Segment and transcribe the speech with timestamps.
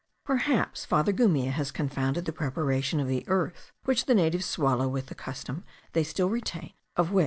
[0.25, 5.05] Perhaps Father Gumilla has confounded the preparation of the earth which the natives swallow with
[5.05, 7.19] the custom they still retain (of which M.